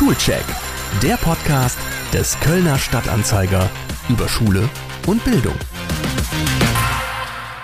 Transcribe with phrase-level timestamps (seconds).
[0.00, 0.46] Schulcheck,
[1.02, 1.78] der Podcast
[2.10, 3.68] des Kölner Stadtanzeiger
[4.08, 4.66] über Schule
[5.06, 5.54] und Bildung.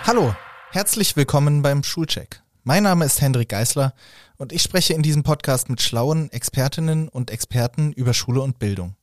[0.05, 0.35] Hallo,
[0.71, 2.43] herzlich willkommen beim Schulcheck.
[2.62, 3.95] Mein Name ist Hendrik Geisler
[4.37, 8.97] und ich spreche in diesem Podcast mit schlauen Expertinnen und Experten über Schule und Bildung.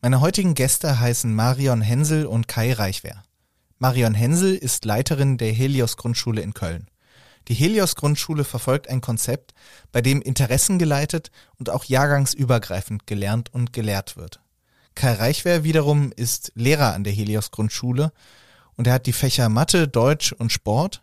[0.00, 3.22] Meine heutigen Gäste heißen Marion Hensel und Kai Reichwehr.
[3.78, 6.88] Marion Hensel ist Leiterin der Helios Grundschule in Köln.
[7.48, 9.54] Die Helios Grundschule verfolgt ein Konzept,
[9.90, 14.40] bei dem Interessen geleitet und auch jahrgangsübergreifend gelernt und gelehrt wird.
[14.94, 18.12] Kai Reichwehr wiederum ist Lehrer an der Helios Grundschule
[18.76, 21.02] und er hat die Fächer Mathe, Deutsch und Sport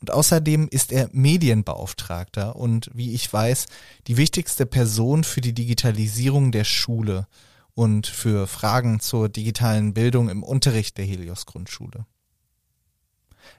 [0.00, 3.66] und außerdem ist er Medienbeauftragter und wie ich weiß,
[4.06, 7.26] die wichtigste Person für die Digitalisierung der Schule
[7.74, 12.06] und für Fragen zur digitalen Bildung im Unterricht der Helios Grundschule.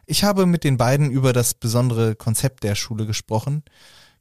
[0.06, 3.64] Ich habe mit den beiden über das besondere Konzept der Schule gesprochen,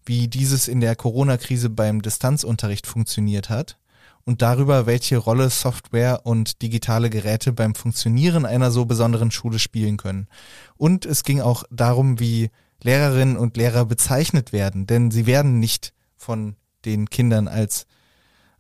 [0.05, 3.79] wie dieses in der Corona-Krise beim Distanzunterricht funktioniert hat
[4.25, 9.97] und darüber, welche Rolle Software und digitale Geräte beim Funktionieren einer so besonderen Schule spielen
[9.97, 10.29] können.
[10.77, 12.51] Und es ging auch darum, wie
[12.83, 17.87] Lehrerinnen und Lehrer bezeichnet werden, denn sie werden nicht von den Kindern als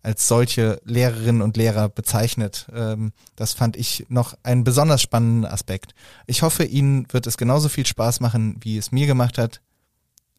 [0.09, 2.67] als solche Lehrerinnen und Lehrer bezeichnet.
[2.75, 5.95] Ähm, das fand ich noch einen besonders spannenden Aspekt.
[6.27, 9.61] Ich hoffe, Ihnen wird es genauso viel Spaß machen, wie es mir gemacht hat.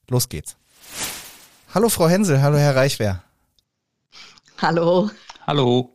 [0.10, 0.58] Los geht's.
[1.72, 3.22] Hallo Frau Hensel, hallo Herr Reichwehr.
[4.58, 5.12] Hallo.
[5.46, 5.94] Hallo.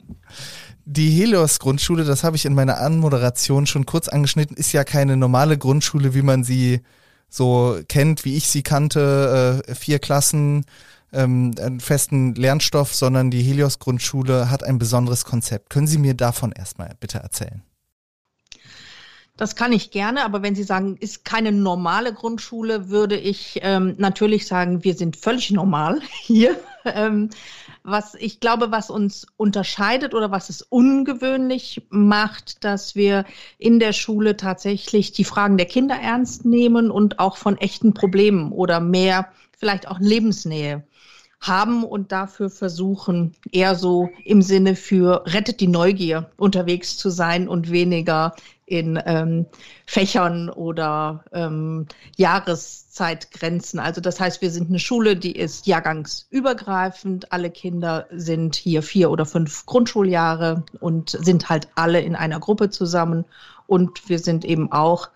[0.85, 5.17] Die Helios Grundschule, das habe ich in meiner Anmoderation schon kurz angeschnitten, ist ja keine
[5.17, 6.83] normale Grundschule, wie man sie
[7.29, 10.65] so kennt, wie ich sie kannte, äh, vier Klassen,
[11.15, 15.71] ähm, einen festen Lernstoff, sondern die Helios Grundschule hat ein besonderes Konzept.
[15.71, 17.63] Können Sie mir davon erstmal bitte erzählen?
[19.37, 23.95] Das kann ich gerne, aber wenn Sie sagen, ist keine normale Grundschule, würde ich ähm,
[23.99, 26.57] natürlich sagen, wir sind völlig normal hier.
[26.85, 27.31] ähm,
[27.83, 33.25] was ich glaube, was uns unterscheidet oder was es ungewöhnlich macht, dass wir
[33.59, 38.53] in der Schule tatsächlich die Fragen der Kinder ernst nehmen und auch von echten Problemen
[38.53, 39.29] oder mehr
[39.59, 40.85] vielleicht auch Lebensnähe
[41.47, 47.49] haben und dafür versuchen, eher so im Sinne für rettet die Neugier unterwegs zu sein
[47.49, 48.35] und weniger
[48.67, 49.47] in ähm,
[49.87, 53.79] Fächern oder ähm, Jahreszeitgrenzen.
[53.79, 57.31] Also das heißt, wir sind eine Schule, die ist jahrgangsübergreifend.
[57.31, 62.71] Alle Kinder sind hier vier oder fünf Grundschuljahre und sind halt alle in einer Gruppe
[62.71, 63.27] zusammen.
[63.67, 65.11] Und wir sind eben auch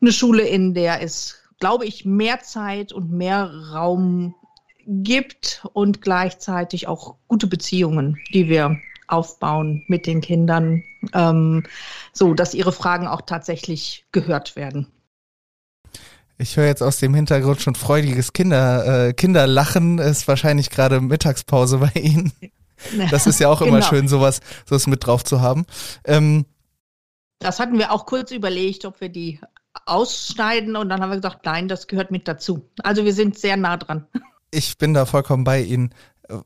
[0.00, 4.34] eine Schule, in der es, glaube ich, mehr Zeit und mehr Raum
[4.88, 10.82] gibt und gleichzeitig auch gute Beziehungen, die wir aufbauen mit den Kindern,
[11.12, 11.64] ähm,
[12.12, 14.86] so dass ihre Fragen auch tatsächlich gehört werden.
[16.38, 21.78] Ich höre jetzt aus dem Hintergrund schon freudiges Kinder, äh, Kinderlachen, ist wahrscheinlich gerade Mittagspause
[21.78, 22.32] bei Ihnen.
[23.10, 23.88] Das ist ja auch immer genau.
[23.88, 25.66] schön, sowas, sowas mit drauf zu haben.
[26.04, 26.46] Ähm,
[27.40, 29.40] das hatten wir auch kurz überlegt, ob wir die
[29.84, 32.68] ausschneiden und dann haben wir gesagt, nein, das gehört mit dazu.
[32.82, 34.06] Also wir sind sehr nah dran.
[34.50, 35.94] Ich bin da vollkommen bei Ihnen.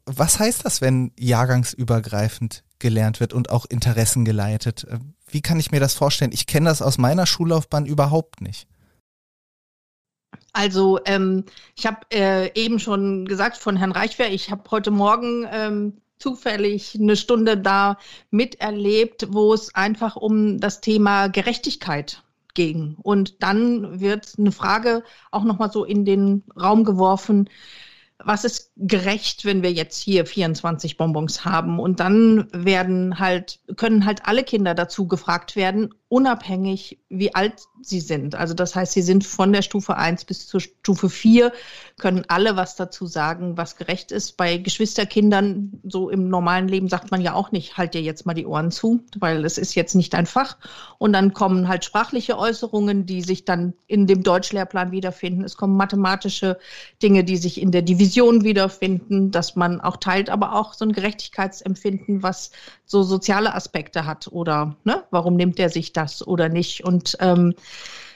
[0.06, 4.86] Was heißt das, wenn jahrgangsübergreifend gelernt wird und auch Interessen geleitet?
[5.28, 6.32] Wie kann ich mir das vorstellen?
[6.32, 8.66] Ich kenne das aus meiner Schullaufbahn überhaupt nicht.
[10.52, 11.44] Also ähm,
[11.76, 16.96] ich habe äh, eben schon gesagt von Herrn Reichwehr, ich habe heute Morgen ähm, zufällig
[17.00, 17.98] eine Stunde da
[18.30, 22.22] miterlebt, wo es einfach um das Thema Gerechtigkeit
[22.54, 22.96] ging.
[23.02, 27.48] Und dann wird eine Frage auch nochmal so in den Raum geworfen,
[28.24, 31.78] was ist gerecht, wenn wir jetzt hier 24 Bonbons haben?
[31.78, 38.00] Und dann werden halt, können halt alle Kinder dazu gefragt werden, unabhängig, wie alt sie
[38.00, 38.34] sind.
[38.34, 41.52] Also das heißt, sie sind von der Stufe 1 bis zur Stufe 4,
[41.98, 44.36] können alle was dazu sagen, was gerecht ist.
[44.36, 48.34] Bei Geschwisterkindern, so im normalen Leben, sagt man ja auch nicht, halt dir jetzt mal
[48.34, 50.58] die Ohren zu, weil es ist jetzt nicht dein Fach.
[50.98, 55.44] Und dann kommen halt sprachliche Äußerungen, die sich dann in dem Deutschlehrplan wiederfinden.
[55.44, 56.58] Es kommen mathematische
[57.02, 60.92] Dinge, die sich in der Division wiederfinden, dass man auch teilt, aber auch so ein
[60.92, 62.50] Gerechtigkeitsempfinden, was
[62.92, 66.84] so soziale Aspekte hat oder ne, warum nimmt er sich das oder nicht?
[66.84, 67.54] Und ähm,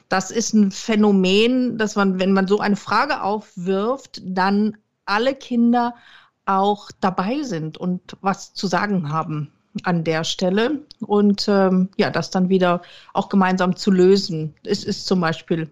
[0.09, 5.95] das ist ein Phänomen, dass man, wenn man so eine Frage aufwirft, dann alle Kinder
[6.45, 9.51] auch dabei sind und was zu sagen haben
[9.83, 12.83] an der Stelle und ähm, ja, das dann wieder
[13.15, 14.55] auch gemeinsam zu lösen.
[14.63, 15.69] Es ist zum Beispiel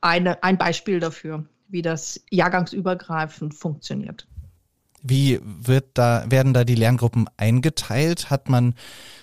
[0.00, 4.26] eine, ein Beispiel dafür, wie das jahrgangsübergreifend funktioniert.
[5.02, 8.30] Wie wird da, werden da die Lerngruppen eingeteilt?
[8.30, 8.74] Hat man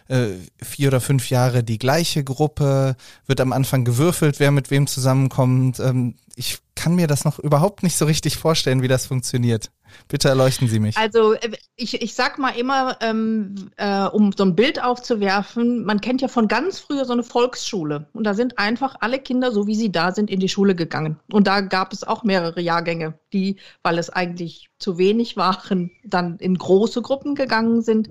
[0.07, 0.29] äh,
[0.61, 2.95] vier oder fünf Jahre die gleiche Gruppe?
[3.25, 5.79] Wird am Anfang gewürfelt, wer mit wem zusammenkommt?
[5.79, 9.71] Ähm, ich kann mir das noch überhaupt nicht so richtig vorstellen, wie das funktioniert.
[10.07, 10.97] Bitte erleuchten Sie mich.
[10.97, 16.01] Also äh, ich, ich sag mal immer, ähm, äh, um so ein Bild aufzuwerfen, man
[16.01, 18.07] kennt ja von ganz früher so eine Volksschule.
[18.13, 21.19] Und da sind einfach alle Kinder, so wie sie da sind, in die Schule gegangen.
[21.31, 26.37] Und da gab es auch mehrere Jahrgänge, die, weil es eigentlich zu wenig waren, dann
[26.37, 28.09] in große Gruppen gegangen sind.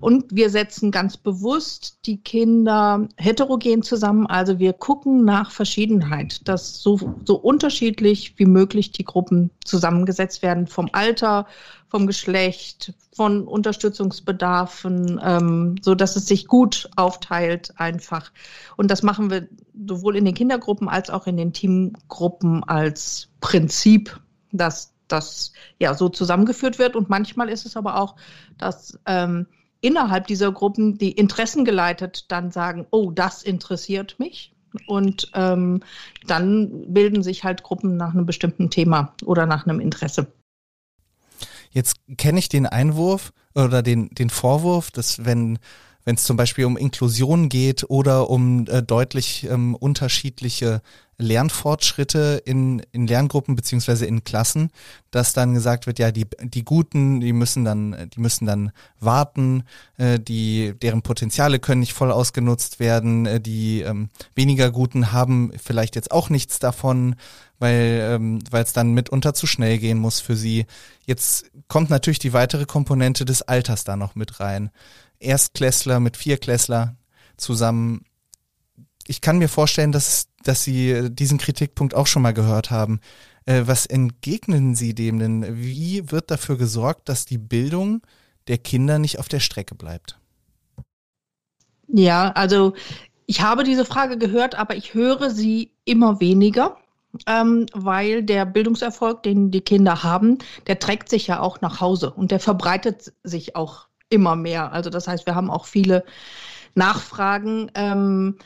[0.00, 4.26] Und wir setzen ganz bewusst die Kinder heterogen zusammen.
[4.26, 10.66] Also wir gucken nach Verschiedenheit, dass so, so unterschiedlich wie möglich die Gruppen zusammengesetzt werden
[10.66, 11.46] vom Alter,
[11.88, 18.32] vom Geschlecht, von Unterstützungsbedarfen, ähm, so dass es sich gut aufteilt einfach.
[18.76, 19.48] Und das machen wir
[19.86, 24.18] sowohl in den Kindergruppen als auch in den Teamgruppen als Prinzip,
[24.52, 26.96] dass das ja so zusammengeführt wird.
[26.96, 28.16] Und manchmal ist es aber auch,
[28.58, 29.46] dass ähm,
[29.80, 34.54] innerhalb dieser Gruppen die Interessen geleitet dann sagen, oh, das interessiert mich.
[34.86, 35.82] Und ähm,
[36.26, 40.32] dann bilden sich halt Gruppen nach einem bestimmten Thema oder nach einem Interesse.
[41.70, 45.58] Jetzt kenne ich den Einwurf oder den, den Vorwurf, dass wenn
[46.04, 50.82] wenn es zum Beispiel um Inklusion geht oder um äh, deutlich ähm, unterschiedliche
[51.22, 54.70] Lernfortschritte in, in Lerngruppen beziehungsweise in Klassen,
[55.10, 59.64] dass dann gesagt wird, ja, die, die Guten, die müssen dann, die müssen dann warten,
[59.96, 65.52] äh, die, deren Potenziale können nicht voll ausgenutzt werden, äh, die ähm, weniger Guten haben
[65.62, 67.14] vielleicht jetzt auch nichts davon,
[67.58, 70.66] weil ähm, es dann mitunter zu schnell gehen muss für sie.
[71.06, 74.70] Jetzt kommt natürlich die weitere Komponente des Alters da noch mit rein.
[75.22, 76.96] Erstklässler mit Vierklässler
[77.36, 78.04] zusammen.
[79.06, 83.00] Ich kann mir vorstellen, dass, dass Sie diesen Kritikpunkt auch schon mal gehört haben.
[83.46, 85.62] Äh, was entgegnen Sie dem denn?
[85.62, 88.02] Wie wird dafür gesorgt, dass die Bildung
[88.48, 90.18] der Kinder nicht auf der Strecke bleibt?
[91.88, 92.74] Ja, also
[93.26, 96.76] ich habe diese Frage gehört, aber ich höre sie immer weniger,
[97.26, 102.10] ähm, weil der Bildungserfolg, den die Kinder haben, der trägt sich ja auch nach Hause
[102.10, 104.72] und der verbreitet sich auch immer mehr.
[104.72, 106.04] Also das heißt, wir haben auch viele
[106.74, 108.36] Nachfragen, ähm,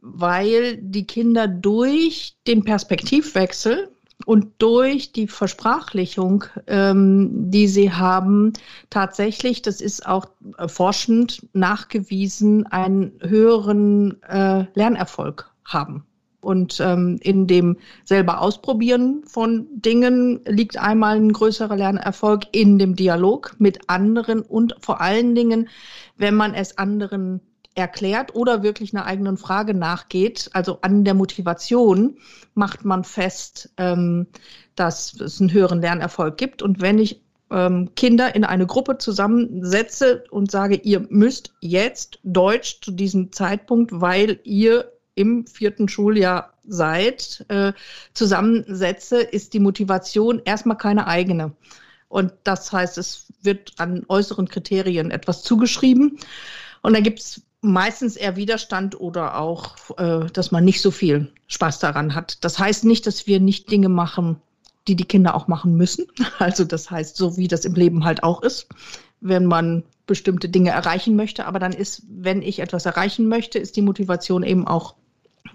[0.00, 3.90] weil die Kinder durch den Perspektivwechsel
[4.26, 8.52] und durch die Versprachlichung, ähm, die sie haben,
[8.90, 10.26] tatsächlich, das ist auch
[10.66, 16.06] forschend nachgewiesen, einen höheren äh, Lernerfolg haben.
[16.44, 22.94] Und ähm, in dem selber Ausprobieren von Dingen liegt einmal ein größerer Lernerfolg in dem
[22.94, 25.68] Dialog mit anderen und vor allen Dingen,
[26.16, 27.40] wenn man es anderen
[27.74, 32.18] erklärt oder wirklich einer eigenen Frage nachgeht, also an der Motivation,
[32.54, 34.26] macht man fest, ähm,
[34.76, 36.62] dass es einen höheren Lernerfolg gibt.
[36.62, 37.20] Und wenn ich
[37.50, 43.90] ähm, Kinder in eine Gruppe zusammensetze und sage, ihr müsst jetzt Deutsch zu diesem Zeitpunkt,
[43.92, 47.72] weil ihr im vierten Schuljahr seid, äh,
[48.14, 51.52] zusammensetze, ist die Motivation erstmal keine eigene.
[52.08, 56.18] Und das heißt, es wird an äußeren Kriterien etwas zugeschrieben.
[56.82, 61.32] Und da gibt es meistens eher Widerstand oder auch, äh, dass man nicht so viel
[61.46, 62.44] Spaß daran hat.
[62.44, 64.36] Das heißt nicht, dass wir nicht Dinge machen,
[64.86, 66.06] die die Kinder auch machen müssen.
[66.38, 68.68] Also das heißt, so wie das im Leben halt auch ist,
[69.20, 71.46] wenn man bestimmte Dinge erreichen möchte.
[71.46, 74.94] Aber dann ist, wenn ich etwas erreichen möchte, ist die Motivation eben auch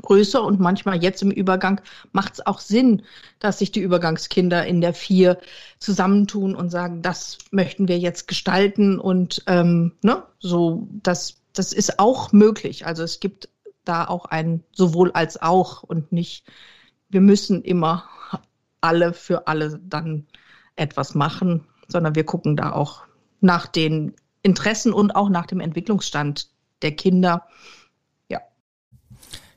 [0.02, 1.82] größer und manchmal jetzt im Übergang
[2.12, 3.04] macht es auch Sinn,
[3.40, 5.40] dass sich die Übergangskinder in der Vier
[5.80, 12.00] zusammentun und sagen, das möchten wir jetzt gestalten und ähm, ne, so das das ist
[12.00, 12.86] auch möglich.
[12.86, 13.50] Also es gibt
[13.84, 16.46] da auch ein sowohl als auch und nicht
[17.10, 18.06] wir müssen immer
[18.82, 20.28] alle für alle dann
[20.76, 23.04] etwas machen, sondern wir gucken da auch
[23.42, 26.50] nach den Interessen und auch nach dem Entwicklungsstand
[26.82, 27.48] der Kinder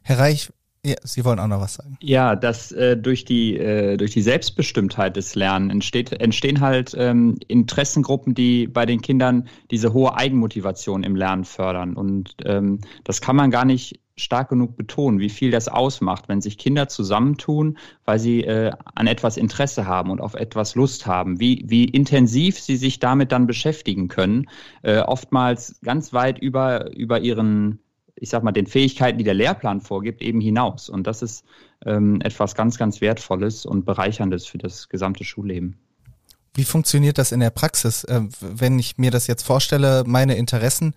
[0.03, 0.51] Herr Reich,
[0.85, 1.97] ja, Sie wollen auch noch was sagen.
[2.01, 7.39] Ja, dass äh, durch, die, äh, durch die Selbstbestimmtheit des Lernens entsteht, entstehen halt ähm,
[7.47, 11.95] Interessengruppen, die bei den Kindern diese hohe Eigenmotivation im Lernen fördern.
[11.95, 16.41] Und ähm, das kann man gar nicht stark genug betonen, wie viel das ausmacht, wenn
[16.41, 21.39] sich Kinder zusammentun, weil sie äh, an etwas Interesse haben und auf etwas Lust haben,
[21.39, 24.49] wie, wie intensiv sie sich damit dann beschäftigen können,
[24.83, 27.79] äh, oftmals ganz weit über, über ihren
[28.23, 30.89] ich sag mal, den Fähigkeiten, die der Lehrplan vorgibt, eben hinaus.
[30.89, 31.45] Und das ist
[31.85, 35.77] ähm, etwas ganz, ganz Wertvolles und Bereicherndes für das gesamte Schulleben.
[36.55, 38.05] Wie funktioniert das in der Praxis?
[38.05, 40.95] Äh, wenn ich mir das jetzt vorstelle, meine Interessen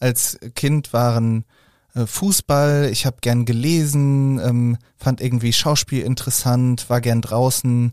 [0.00, 1.46] als Kind waren
[1.94, 7.92] äh, Fußball, ich habe gern gelesen, ähm, fand irgendwie Schauspiel interessant, war gern draußen,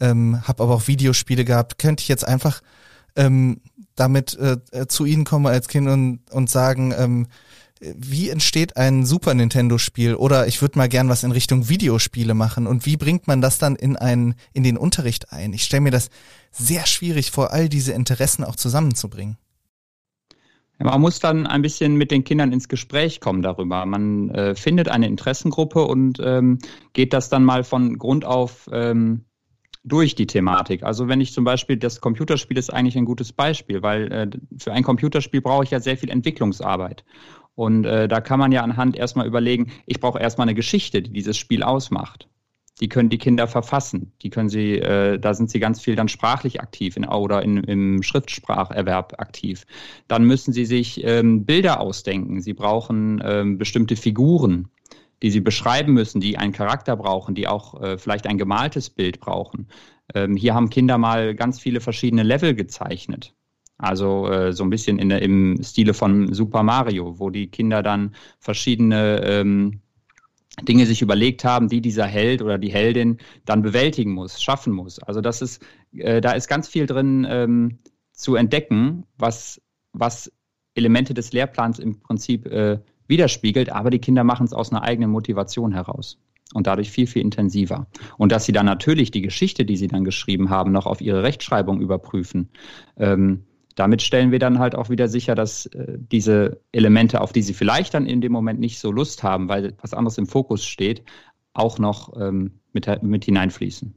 [0.00, 1.78] ähm, habe aber auch Videospiele gehabt.
[1.78, 2.60] Könnte ich jetzt einfach
[3.14, 3.60] ähm,
[3.94, 7.28] damit äh, zu Ihnen kommen als Kind und, und sagen, ähm,
[7.80, 12.66] wie entsteht ein Super Nintendo-Spiel oder ich würde mal gern was in Richtung Videospiele machen
[12.66, 15.52] und wie bringt man das dann in einen, in den Unterricht ein?
[15.52, 16.08] Ich stelle mir das
[16.50, 19.36] sehr schwierig vor, all diese Interessen auch zusammenzubringen.
[20.78, 23.86] Man muss dann ein bisschen mit den Kindern ins Gespräch kommen darüber.
[23.86, 26.58] Man äh, findet eine Interessengruppe und ähm,
[26.92, 29.24] geht das dann mal von Grund auf ähm,
[29.84, 30.82] durch die Thematik.
[30.82, 34.72] Also wenn ich zum Beispiel, das Computerspiel ist eigentlich ein gutes Beispiel, weil äh, für
[34.72, 37.04] ein Computerspiel brauche ich ja sehr viel Entwicklungsarbeit.
[37.56, 41.10] Und äh, da kann man ja anhand erstmal überlegen, ich brauche erstmal eine Geschichte, die
[41.10, 42.28] dieses Spiel ausmacht.
[42.82, 44.12] Die können die Kinder verfassen.
[44.20, 47.56] Die können sie, äh, da sind sie ganz viel dann sprachlich aktiv in, oder in,
[47.64, 49.64] im Schriftspracherwerb aktiv.
[50.06, 52.42] Dann müssen sie sich ähm, Bilder ausdenken.
[52.42, 54.68] Sie brauchen ähm, bestimmte Figuren,
[55.22, 59.20] die sie beschreiben müssen, die einen Charakter brauchen, die auch äh, vielleicht ein gemaltes Bild
[59.20, 59.68] brauchen.
[60.14, 63.34] Ähm, hier haben Kinder mal ganz viele verschiedene Level gezeichnet.
[63.78, 68.14] Also äh, so ein bisschen in, im Stile von Super Mario, wo die Kinder dann
[68.38, 69.80] verschiedene ähm,
[70.62, 74.98] Dinge sich überlegt haben, die dieser Held oder die Heldin dann bewältigen muss, schaffen muss.
[74.98, 77.78] Also das ist, äh, da ist ganz viel drin ähm,
[78.12, 79.60] zu entdecken, was,
[79.92, 80.32] was
[80.74, 85.10] Elemente des Lehrplans im Prinzip äh, widerspiegelt, aber die Kinder machen es aus einer eigenen
[85.10, 86.18] Motivation heraus
[86.54, 87.86] und dadurch viel, viel intensiver.
[88.16, 91.22] Und dass sie dann natürlich die Geschichte, die sie dann geschrieben haben, noch auf ihre
[91.22, 92.50] Rechtschreibung überprüfen.
[92.96, 93.45] Ähm,
[93.76, 97.54] damit stellen wir dann halt auch wieder sicher, dass äh, diese Elemente, auf die sie
[97.54, 101.04] vielleicht dann in dem Moment nicht so Lust haben, weil was anderes im Fokus steht,
[101.52, 103.94] auch noch ähm, mit, mit hineinfließen.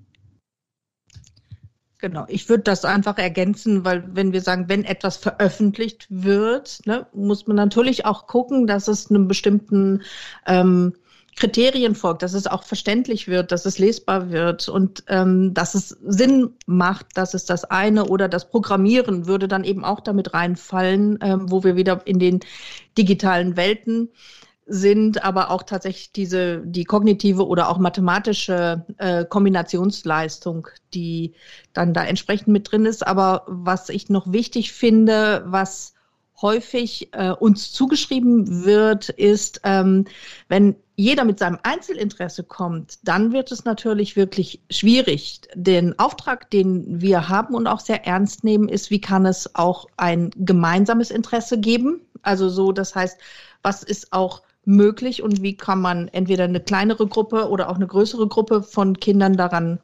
[1.98, 7.08] Genau, ich würde das einfach ergänzen, weil wenn wir sagen, wenn etwas veröffentlicht wird, ne,
[7.14, 10.04] muss man natürlich auch gucken, dass es einem bestimmten
[10.46, 10.94] ähm,
[11.36, 15.90] Kriterien folgt, dass es auch verständlich wird, dass es lesbar wird und ähm, dass es
[15.90, 21.20] Sinn macht, dass es das eine oder das Programmieren würde dann eben auch damit reinfallen,
[21.22, 22.40] ähm, wo wir wieder in den
[22.98, 24.10] digitalen Welten
[24.70, 31.34] sind, aber auch tatsächlich diese die kognitive oder auch mathematische äh, Kombinationsleistung, die
[31.74, 33.06] dann da entsprechend mit drin ist.
[33.06, 35.94] Aber was ich noch wichtig finde, was
[36.42, 40.06] häufig äh, uns zugeschrieben wird, ist, ähm,
[40.48, 45.42] wenn jeder mit seinem Einzelinteresse kommt, dann wird es natürlich wirklich schwierig.
[45.56, 49.86] Den Auftrag, den wir haben und auch sehr ernst nehmen, ist, wie kann es auch
[49.96, 52.02] ein gemeinsames Interesse geben?
[52.22, 53.18] Also so, das heißt,
[53.64, 57.88] was ist auch möglich und wie kann man entweder eine kleinere Gruppe oder auch eine
[57.88, 59.80] größere Gruppe von Kindern daran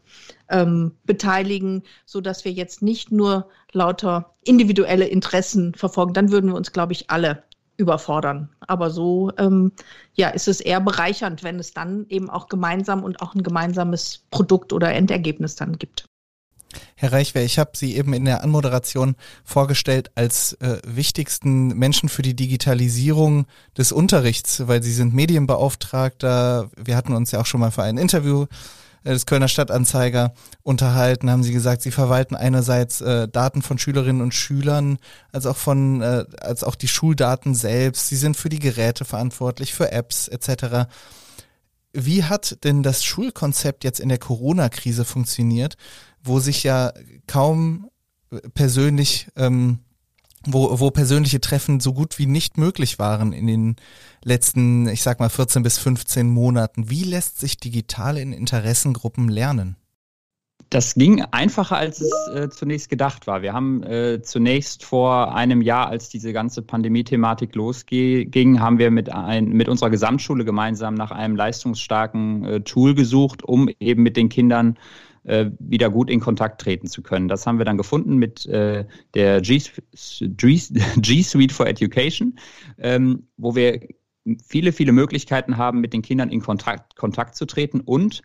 [0.50, 6.14] ähm, beteiligen, so dass wir jetzt nicht nur lauter individuelle Interessen verfolgen.
[6.14, 7.44] Dann würden wir uns, glaube ich, alle
[7.78, 8.50] überfordern.
[8.62, 9.72] Aber so ähm,
[10.14, 14.24] ja, ist es eher bereichernd, wenn es dann eben auch gemeinsam und auch ein gemeinsames
[14.32, 16.06] Produkt oder Endergebnis dann gibt.
[16.96, 22.22] Herr Reichwehr, ich habe Sie eben in der Anmoderation vorgestellt als äh, wichtigsten Menschen für
[22.22, 23.46] die Digitalisierung
[23.78, 26.70] des Unterrichts, weil Sie sind Medienbeauftragter.
[26.76, 28.46] Wir hatten uns ja auch schon mal für ein Interview
[29.14, 30.34] des Kölner Stadtanzeiger
[30.64, 34.98] unterhalten, haben sie gesagt, sie verwalten einerseits äh, Daten von Schülerinnen und Schülern,
[35.32, 38.08] als auch von, äh, als auch die Schuldaten selbst.
[38.08, 40.90] Sie sind für die Geräte verantwortlich, für Apps etc.
[41.94, 45.78] Wie hat denn das Schulkonzept jetzt in der Corona-Krise funktioniert,
[46.24, 46.92] wo sich ja
[47.28, 47.90] kaum
[48.54, 49.80] persönlich ähm,
[50.48, 53.76] wo, wo persönliche Treffen so gut wie nicht möglich waren in den
[54.24, 56.90] letzten, ich sag mal, 14 bis 15 Monaten.
[56.90, 59.78] Wie lässt sich digital in Interessengruppen lernen?
[60.72, 63.42] Das ging einfacher, als es äh, zunächst gedacht war.
[63.42, 69.10] Wir haben äh, zunächst vor einem Jahr, als diese ganze Pandemie-Thematik losging, haben wir mit,
[69.10, 74.30] ein, mit unserer Gesamtschule gemeinsam nach einem leistungsstarken äh, Tool gesucht, um eben mit den
[74.30, 74.78] Kindern
[75.60, 77.28] wieder gut in Kontakt treten zu können.
[77.28, 79.60] Das haben wir dann gefunden mit äh, der G,
[80.22, 82.38] G, Suite for Education,
[82.78, 83.82] ähm, wo wir
[84.44, 88.22] viele, viele Möglichkeiten haben, mit den Kindern in Kontakt, Kontakt zu treten und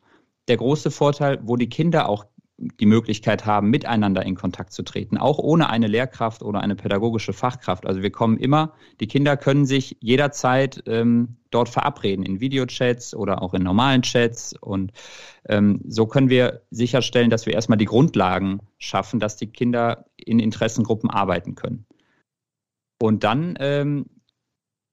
[0.49, 2.25] der große Vorteil, wo die Kinder auch
[2.61, 7.33] die Möglichkeit haben, miteinander in Kontakt zu treten, auch ohne eine Lehrkraft oder eine pädagogische
[7.33, 7.87] Fachkraft.
[7.87, 13.43] Also wir kommen immer, die Kinder können sich jederzeit ähm, dort verabreden, in Videochats oder
[13.43, 14.55] auch in normalen Chats.
[14.61, 14.93] Und
[15.49, 20.38] ähm, so können wir sicherstellen, dass wir erstmal die Grundlagen schaffen, dass die Kinder in
[20.38, 21.87] Interessengruppen arbeiten können.
[23.00, 24.07] Und dann ähm,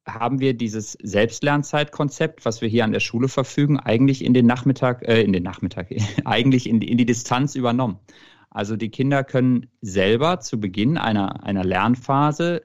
[0.08, 5.08] haben wir dieses Selbstlernzeitkonzept, was wir hier an der Schule verfügen, eigentlich in den Nachmittag,
[5.08, 5.90] äh, in den Nachmittag,
[6.26, 8.00] eigentlich in, in die Distanz übernommen.
[8.50, 12.64] Also die Kinder können selber zu Beginn einer, einer Lernphase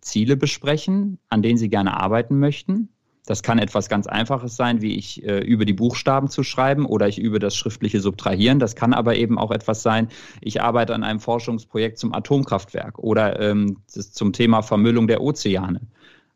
[0.00, 2.88] Ziele besprechen, an denen sie gerne arbeiten möchten.
[3.28, 7.08] Das kann etwas ganz Einfaches sein, wie ich äh, über die Buchstaben zu schreiben oder
[7.08, 8.58] ich über das schriftliche Subtrahieren.
[8.58, 10.08] Das kann aber eben auch etwas sein,
[10.40, 15.82] ich arbeite an einem Forschungsprojekt zum Atomkraftwerk oder ähm, zum Thema Vermüllung der Ozeane.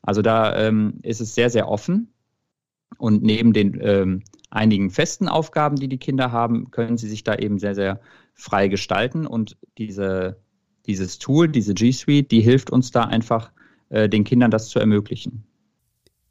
[0.03, 2.13] Also da ähm, ist es sehr, sehr offen.
[2.99, 7.37] Und neben den ähm, einigen festen Aufgaben, die die Kinder haben, können sie sich da
[7.37, 8.01] eben sehr, sehr
[8.35, 9.27] frei gestalten.
[9.27, 10.41] Und diese,
[10.87, 13.51] dieses Tool, diese G Suite, die hilft uns da einfach,
[13.89, 15.45] äh, den Kindern das zu ermöglichen.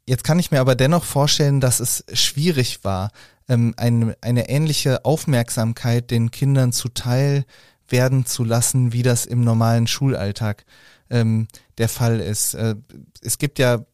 [0.06, 3.10] Jetzt kann ich mir aber dennoch vorstellen, dass es schwierig war,
[3.48, 7.44] ähm, eine, eine ähnliche Aufmerksamkeit den Kindern zuteil
[7.88, 10.64] werden zu lassen, wie das im normalen Schulalltag
[11.12, 11.46] ähm,
[11.78, 12.54] der Fall ist.
[12.54, 12.74] Äh,
[13.20, 13.84] es gibt ja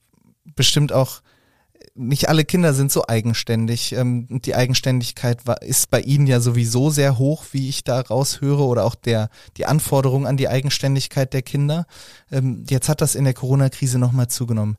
[0.54, 1.20] bestimmt auch
[1.98, 3.92] nicht alle Kinder sind so eigenständig.
[3.92, 8.64] Ähm, die Eigenständigkeit war, ist bei ihnen ja sowieso sehr hoch, wie ich da raushöre,
[8.64, 11.86] oder auch der, die Anforderung an die Eigenständigkeit der Kinder.
[12.30, 14.76] Ähm, jetzt hat das in der Corona-Krise nochmal zugenommen.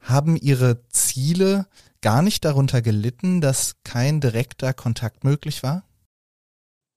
[0.00, 1.66] Haben ihre Ziele
[2.00, 5.84] gar nicht darunter gelitten, dass kein direkter Kontakt möglich war?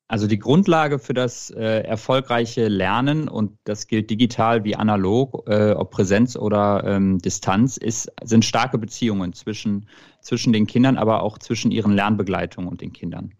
[0.09, 5.71] Also die Grundlage für das äh, erfolgreiche Lernen, und das gilt digital wie analog, äh,
[5.71, 9.89] ob Präsenz oder ähm, Distanz, ist, sind starke Beziehungen zwischen,
[10.21, 13.33] zwischen den Kindern, aber auch zwischen ihren Lernbegleitungen und den Kindern.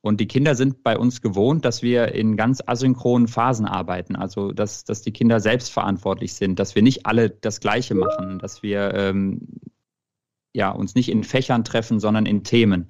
[0.00, 4.52] Und die Kinder sind bei uns gewohnt, dass wir in ganz asynchronen Phasen arbeiten, also
[4.52, 8.94] dass, dass die Kinder selbstverantwortlich sind, dass wir nicht alle das Gleiche machen, dass wir
[8.94, 9.40] ähm,
[10.52, 12.88] ja, uns nicht in Fächern treffen, sondern in Themen.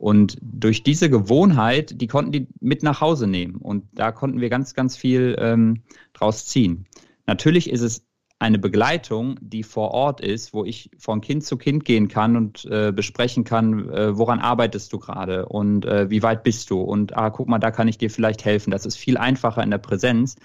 [0.00, 3.56] Und durch diese Gewohnheit, die konnten die mit nach Hause nehmen.
[3.56, 5.82] Und da konnten wir ganz, ganz viel ähm,
[6.14, 6.86] draus ziehen.
[7.26, 8.06] Natürlich ist es
[8.38, 12.64] eine Begleitung, die vor Ort ist, wo ich von Kind zu Kind gehen kann und
[12.64, 17.14] äh, besprechen kann, äh, woran arbeitest du gerade und äh, wie weit bist du und
[17.14, 18.70] ah, guck mal, da kann ich dir vielleicht helfen.
[18.70, 20.36] Das ist viel einfacher in der Präsenz.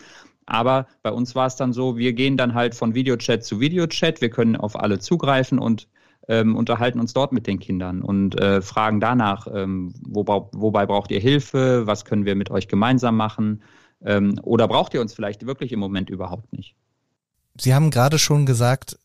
[0.46, 4.20] Aber bei uns war es dann so, wir gehen dann halt von Videochat zu Videochat,
[4.20, 5.88] wir können auf alle zugreifen und
[6.28, 11.12] ähm, unterhalten uns dort mit den Kindern und äh, fragen danach, ähm, wo, wobei braucht
[11.12, 13.62] ihr Hilfe, was können wir mit euch gemeinsam machen
[14.04, 16.76] ähm, oder braucht ihr uns vielleicht wirklich im Moment überhaupt nicht?
[17.58, 18.98] Sie haben gerade schon gesagt,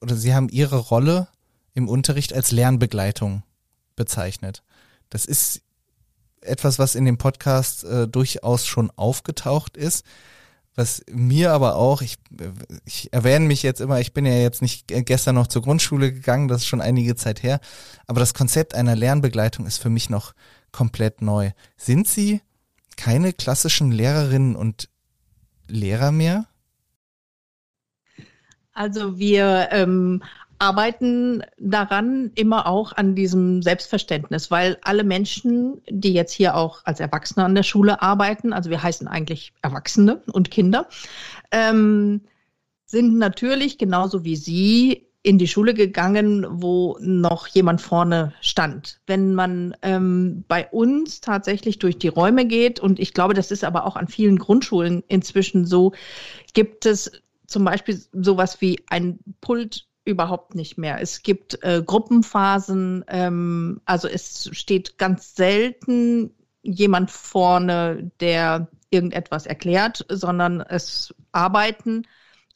[0.00, 1.28] oder Sie haben Ihre Rolle
[1.74, 3.42] im Unterricht als Lernbegleitung
[3.96, 4.62] bezeichnet.
[5.08, 5.62] Das ist
[6.40, 10.04] etwas, was in dem Podcast äh, durchaus schon aufgetaucht ist.
[10.80, 12.16] Was mir aber auch, ich,
[12.86, 16.48] ich erwähne mich jetzt immer, ich bin ja jetzt nicht gestern noch zur Grundschule gegangen,
[16.48, 17.60] das ist schon einige Zeit her,
[18.06, 20.32] aber das Konzept einer Lernbegleitung ist für mich noch
[20.72, 21.50] komplett neu.
[21.76, 22.40] Sind Sie
[22.96, 24.88] keine klassischen Lehrerinnen und
[25.68, 26.46] Lehrer mehr?
[28.72, 30.22] Also wir ähm,
[30.60, 37.00] arbeiten daran immer auch an diesem Selbstverständnis, weil alle Menschen, die jetzt hier auch als
[37.00, 40.86] Erwachsene an der Schule arbeiten, also wir heißen eigentlich Erwachsene und Kinder,
[41.50, 42.20] ähm,
[42.84, 49.00] sind natürlich genauso wie Sie in die Schule gegangen, wo noch jemand vorne stand.
[49.06, 53.64] Wenn man ähm, bei uns tatsächlich durch die Räume geht, und ich glaube, das ist
[53.64, 55.92] aber auch an vielen Grundschulen inzwischen so,
[56.54, 57.12] gibt es
[57.46, 61.00] zum Beispiel sowas wie ein Pult überhaupt nicht mehr.
[61.00, 70.04] Es gibt äh, Gruppenphasen, ähm, also es steht ganz selten jemand vorne, der irgendetwas erklärt,
[70.08, 72.06] sondern es arbeiten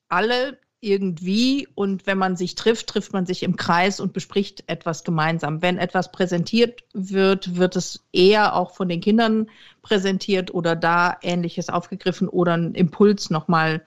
[0.08, 5.02] alle irgendwie und wenn man sich trifft, trifft man sich im Kreis und bespricht etwas
[5.02, 5.62] gemeinsam.
[5.62, 9.48] Wenn etwas präsentiert wird, wird es eher auch von den Kindern
[9.80, 13.86] präsentiert oder da ähnliches aufgegriffen oder ein Impuls nochmal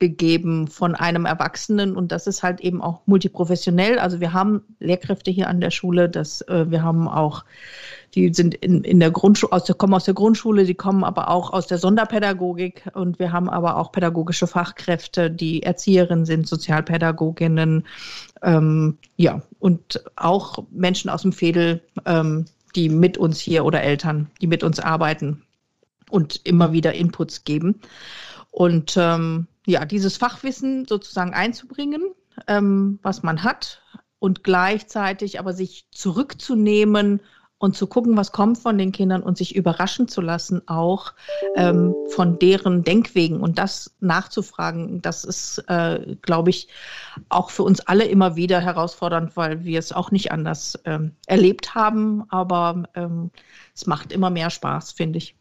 [0.00, 3.98] gegeben von einem Erwachsenen und das ist halt eben auch multiprofessionell.
[3.98, 7.44] Also wir haben Lehrkräfte hier an der Schule, das, äh, wir haben auch,
[8.14, 11.28] die sind in, in der Grundschule, aus der, kommen aus der Grundschule, die kommen aber
[11.28, 17.86] auch aus der Sonderpädagogik und wir haben aber auch pädagogische Fachkräfte, die Erzieherinnen sind, Sozialpädagoginnen,
[18.42, 24.28] ähm, ja, und auch Menschen aus dem Fädel, ähm, die mit uns hier oder Eltern,
[24.40, 25.42] die mit uns arbeiten
[26.10, 27.80] und immer wieder Inputs geben.
[28.50, 32.02] Und ähm, ja, dieses Fachwissen sozusagen einzubringen,
[32.46, 33.82] ähm, was man hat
[34.18, 37.20] und gleichzeitig aber sich zurückzunehmen
[37.58, 41.14] und zu gucken, was kommt von den Kindern und sich überraschen zu lassen, auch
[41.56, 46.68] ähm, von deren Denkwegen und das nachzufragen, das ist, äh, glaube ich,
[47.30, 51.74] auch für uns alle immer wieder herausfordernd, weil wir es auch nicht anders ähm, erlebt
[51.74, 53.30] haben, aber ähm,
[53.74, 55.34] es macht immer mehr Spaß, finde ich.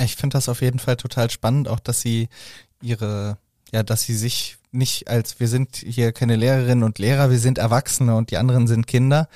[0.00, 2.28] Ich finde das auf jeden Fall total spannend, auch dass sie
[2.82, 3.38] ihre,
[3.72, 7.58] ja, dass sie sich nicht als, wir sind hier keine Lehrerinnen und Lehrer, wir sind
[7.58, 9.28] Erwachsene und die anderen sind Kinder.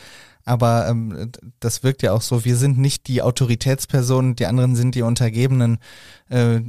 [0.44, 4.94] Aber ähm, das wirkt ja auch so, wir sind nicht die Autoritätspersonen, die anderen sind
[4.94, 5.78] die Untergebenen,
[6.28, 6.60] äh,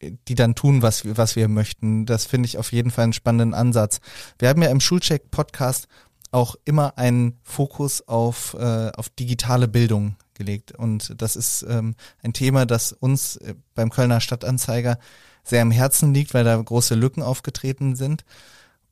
[0.00, 2.06] die dann tun, was, wir was wir möchten.
[2.06, 4.00] Das finde ich auf jeden Fall einen spannenden Ansatz.
[4.38, 5.88] Wir haben ja im Schulcheck-Podcast
[6.30, 10.72] auch immer einen Fokus auf, äh, auf digitale Bildung gelegt.
[10.72, 14.98] Und das ist ähm, ein Thema, das uns äh, beim Kölner Stadtanzeiger
[15.48, 18.24] sehr am Herzen liegt, weil da große Lücken aufgetreten sind.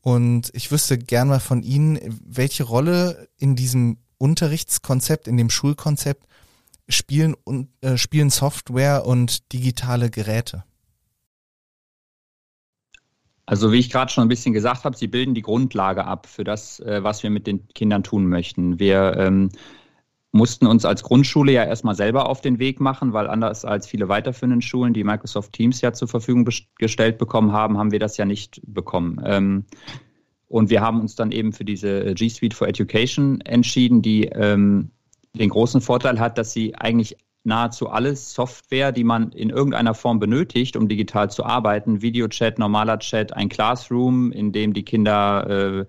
[0.01, 6.27] Und ich wüsste gern mal von Ihnen, welche Rolle in diesem Unterrichtskonzept, in dem Schulkonzept
[6.88, 7.35] spielen,
[7.81, 10.64] äh, spielen Software und digitale Geräte?
[13.47, 16.42] Also wie ich gerade schon ein bisschen gesagt habe, sie bilden die Grundlage ab für
[16.42, 18.81] das, äh, was wir mit den Kindern tun möchten.
[18.81, 19.51] Wir ähm,
[20.37, 24.09] mussten uns als Grundschule ja erstmal selber auf den Weg machen, weil anders als viele
[24.09, 28.25] weiterführenden Schulen, die Microsoft Teams ja zur Verfügung gestellt bekommen haben, haben wir das ja
[28.25, 29.20] nicht bekommen.
[29.25, 29.64] Ähm,
[30.49, 34.90] und wir haben uns dann eben für diese G Suite for Education entschieden, die ähm,
[35.35, 40.18] den großen Vorteil hat, dass sie eigentlich nahezu alles Software, die man in irgendeiner Form
[40.18, 45.87] benötigt, um digital zu arbeiten, Videochat, normaler Chat, ein Classroom, in dem die Kinder äh,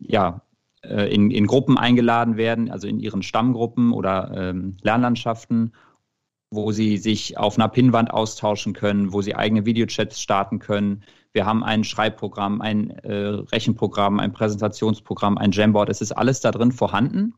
[0.00, 0.40] ja,
[0.82, 5.72] äh, in, in Gruppen eingeladen werden, also in ihren Stammgruppen oder ähm, Lernlandschaften,
[6.50, 11.02] wo sie sich auf einer Pinnwand austauschen können, wo sie eigene Videochats starten können.
[11.32, 15.90] Wir haben ein Schreibprogramm, ein äh, Rechenprogramm, ein Präsentationsprogramm, ein Jamboard.
[15.90, 17.34] Es ist alles da drin vorhanden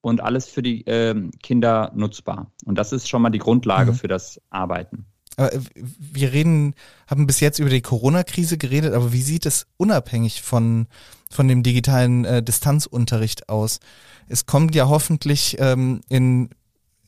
[0.00, 2.52] und alles für die äh, Kinder nutzbar.
[2.64, 3.96] Und das ist schon mal die Grundlage mhm.
[3.96, 5.06] für das Arbeiten.
[5.36, 6.74] Äh, wir reden,
[7.06, 10.86] haben bis jetzt über die Corona-Krise geredet, aber wie sieht es unabhängig von,
[11.30, 13.80] von dem digitalen äh, Distanzunterricht aus?
[14.28, 16.50] Es kommt ja hoffentlich ähm, in,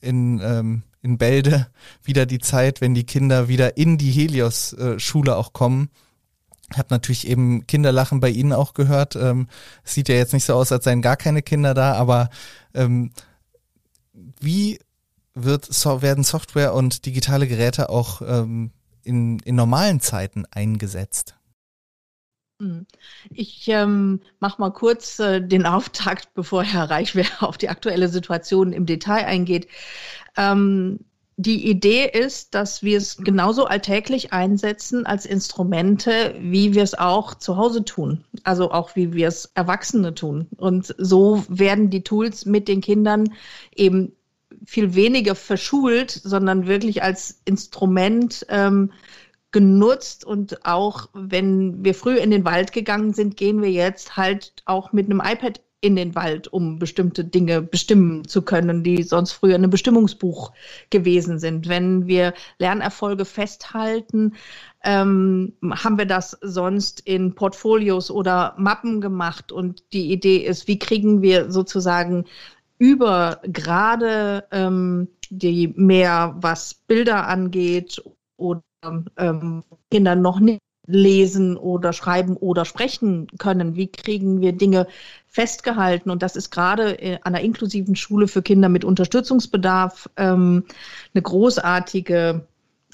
[0.01, 1.69] in, ähm, in Bälde
[2.03, 5.91] wieder die Zeit, wenn die Kinder wieder in die Helios-Schule äh, auch kommen
[6.73, 9.15] ich habe natürlich eben Kinderlachen bei Ihnen auch gehört.
[9.15, 9.49] Ähm,
[9.85, 12.29] sieht ja jetzt nicht so aus, als seien gar keine Kinder da, aber
[12.75, 13.13] ähm,
[14.41, 14.81] wie
[15.37, 18.73] wird, so, werden Software und digitale Geräte auch ähm,
[19.05, 21.37] in, in normalen Zeiten eingesetzt?
[22.61, 22.87] Hm.
[23.31, 28.73] Ich ähm, mache mal kurz äh, den Auftakt, bevor Herr Reichwehr auf die aktuelle Situation
[28.73, 29.69] im Detail eingeht.
[30.37, 31.01] Ähm,
[31.39, 37.35] die Idee ist, dass wir es genauso alltäglich einsetzen als Instrumente, wie wir es auch
[37.35, 38.25] zu Hause tun.
[38.43, 40.49] Also auch wie wir es Erwachsene tun.
[40.57, 43.35] Und so werden die Tools mit den Kindern
[43.75, 44.17] eben
[44.67, 48.93] viel weniger verschult, sondern wirklich als Instrument ähm,
[49.53, 50.25] genutzt.
[50.25, 54.93] Und auch wenn wir früh in den Wald gegangen sind, gehen wir jetzt halt auch
[54.93, 59.55] mit einem iPad in den Wald, um bestimmte Dinge bestimmen zu können, die sonst früher
[59.55, 60.53] in einem Bestimmungsbuch
[60.91, 61.69] gewesen sind.
[61.69, 64.35] Wenn wir Lernerfolge festhalten,
[64.83, 69.53] ähm, haben wir das sonst in Portfolios oder Mappen gemacht.
[69.53, 72.25] Und die Idee ist, wie kriegen wir sozusagen
[72.79, 78.03] über gerade ähm, die mehr, was Bilder angeht
[78.37, 78.63] oder
[79.17, 83.77] ähm, Kinder noch nicht lesen oder schreiben oder sprechen können?
[83.77, 84.87] Wie kriegen wir Dinge
[85.27, 86.11] festgehalten?
[86.11, 90.65] Und das ist gerade äh, an einer inklusiven Schule für Kinder mit Unterstützungsbedarf ähm,
[91.15, 92.47] eine großartige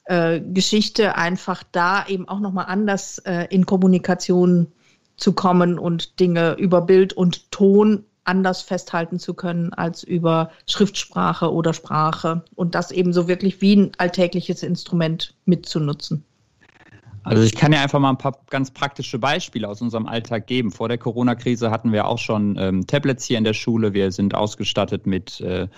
[0.05, 4.73] äh, Geschichte, einfach da eben auch nochmal anders äh, in Kommunikation
[5.17, 11.53] zu kommen und Dinge über Bild und Ton anders festhalten zu können als über Schriftsprache
[11.53, 16.25] oder Sprache und das eben so wirklich wie ein alltägliches Instrument mitzunutzen.
[17.25, 20.73] Also ich kann ja einfach mal ein paar ganz praktische Beispiele aus unserem Alltag geben.
[20.73, 23.95] Vor der Corona-Krise hatten wir auch schon ähm, Tablets hier in der Schule.
[23.95, 25.69] Wir sind ausgestattet mit äh,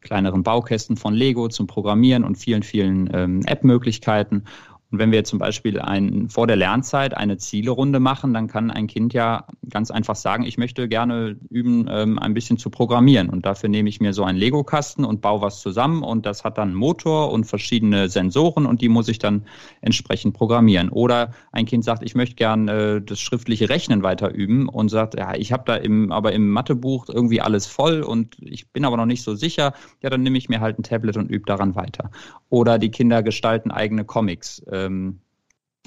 [0.00, 4.44] kleineren Baukästen von Lego zum Programmieren und vielen, vielen ähm, App-Möglichkeiten.
[4.90, 8.88] Und wenn wir zum Beispiel ein, vor der Lernzeit eine Zielerunde machen, dann kann ein
[8.88, 13.28] Kind ja ganz einfach sagen, ich möchte gerne üben, ähm, ein bisschen zu programmieren.
[13.28, 16.58] Und dafür nehme ich mir so einen Lego-Kasten und baue was zusammen und das hat
[16.58, 19.44] dann einen Motor und verschiedene Sensoren und die muss ich dann
[19.80, 20.88] entsprechend programmieren.
[20.88, 25.14] Oder ein Kind sagt, ich möchte gerne äh, das schriftliche Rechnen weiter üben und sagt,
[25.18, 28.96] ja, ich habe da im, aber im Mathebuch irgendwie alles voll und ich bin aber
[28.96, 29.72] noch nicht so sicher.
[30.02, 32.10] Ja, dann nehme ich mir halt ein Tablet und übe daran weiter.
[32.48, 34.58] Oder die Kinder gestalten eigene Comics.
[34.60, 35.20] Äh, ähm,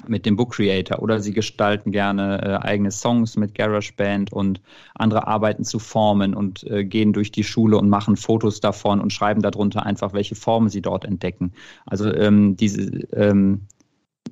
[0.08, 4.60] mit dem Book Creator oder sie gestalten gerne äh, eigene Songs mit GarageBand und
[4.94, 9.12] andere arbeiten zu Formen und äh, gehen durch die Schule und machen Fotos davon und
[9.12, 11.52] schreiben darunter einfach, welche Formen sie dort entdecken.
[11.86, 13.62] Also ähm, diese ähm,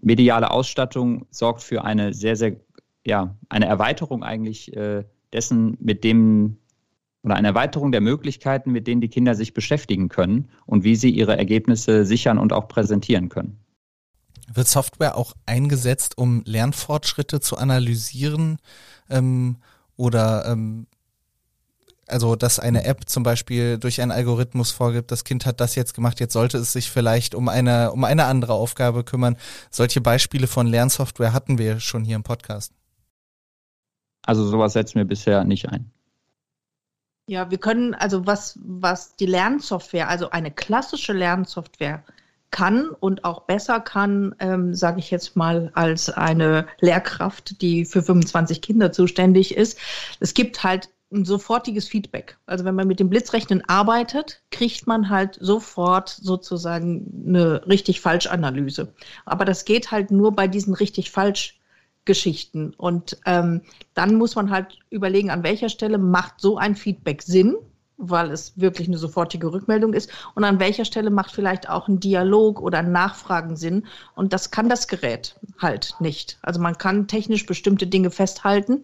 [0.03, 2.57] mediale Ausstattung sorgt für eine sehr, sehr,
[3.07, 6.59] ja, eine Erweiterung eigentlich äh, dessen, mit dem
[7.25, 11.11] oder eine Erweiterung der Möglichkeiten, mit denen die Kinder sich beschäftigen können und wie sie
[11.11, 13.62] ihre Ergebnisse sichern und auch präsentieren können.
[14.53, 18.59] Wird Software auch eingesetzt, um Lernfortschritte zu analysieren
[19.09, 19.59] ähm,
[19.97, 20.87] oder ähm,
[22.13, 25.95] also dass eine App zum Beispiel durch einen Algorithmus vorgibt, das Kind hat das jetzt
[25.95, 29.37] gemacht, jetzt sollte es sich vielleicht um eine, um eine andere Aufgabe kümmern.
[29.71, 32.73] Solche Beispiele von Lernsoftware hatten wir schon hier im Podcast.
[34.25, 35.91] Also sowas setzen wir bisher nicht ein.
[37.27, 42.05] Ja, wir können, also was, was die Lernsoftware, also eine klassische Lernsoftware
[42.53, 48.03] kann und auch besser kann, ähm, sage ich jetzt mal, als eine Lehrkraft, die für
[48.03, 49.79] 25 Kinder zuständig ist.
[50.21, 52.39] Es gibt halt ein sofortiges Feedback.
[52.47, 58.29] Also wenn man mit dem Blitzrechnen arbeitet, kriegt man halt sofort sozusagen eine richtig falsch
[58.29, 58.93] Analyse.
[59.25, 61.59] Aber das geht halt nur bei diesen richtig falsch
[62.05, 62.75] Geschichten.
[62.77, 63.63] Und ähm,
[63.95, 67.57] dann muss man halt überlegen, an welcher Stelle macht so ein Feedback Sinn,
[68.03, 72.01] weil es wirklich eine sofortige Rückmeldung ist, und an welcher Stelle macht vielleicht auch ein
[72.01, 73.87] Dialog oder ein Nachfragen Sinn.
[74.15, 76.39] Und das kann das Gerät halt nicht.
[76.43, 78.83] Also man kann technisch bestimmte Dinge festhalten,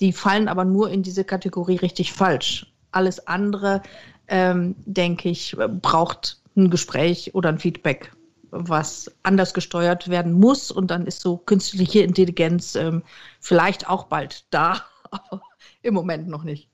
[0.00, 2.66] die fallen aber nur in diese Kategorie richtig falsch.
[2.92, 3.82] Alles andere,
[4.28, 8.12] ähm, denke ich, braucht ein Gespräch oder ein Feedback
[8.50, 10.70] was anders gesteuert werden muss.
[10.70, 13.02] Und dann ist so künstliche Intelligenz ähm,
[13.40, 15.42] vielleicht auch bald da, aber
[15.82, 16.67] im Moment noch nicht.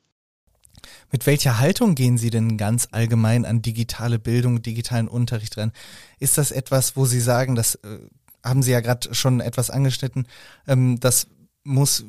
[1.11, 5.73] Mit welcher Haltung gehen Sie denn ganz allgemein an digitale Bildung, digitalen Unterricht ran?
[6.19, 7.99] Ist das etwas, wo Sie sagen, das äh,
[8.45, 10.27] haben Sie ja gerade schon etwas angeschnitten,
[10.67, 11.27] ähm, das
[11.65, 12.05] muss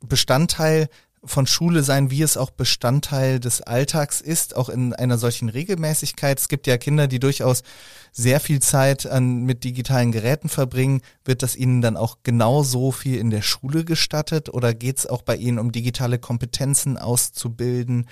[0.00, 0.88] Bestandteil
[1.26, 6.38] von Schule sein, wie es auch Bestandteil des Alltags ist, auch in einer solchen Regelmäßigkeit.
[6.38, 7.62] Es gibt ja Kinder, die durchaus
[8.12, 11.02] sehr viel Zeit an, mit digitalen Geräten verbringen.
[11.24, 15.22] Wird das ihnen dann auch genauso viel in der Schule gestattet oder geht es auch
[15.22, 18.08] bei ihnen um digitale Kompetenzen auszubilden?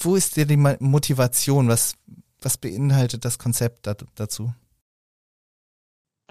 [0.00, 1.68] Wo ist dir die Motivation?
[1.68, 1.94] Was,
[2.40, 4.52] was beinhaltet das Konzept dazu?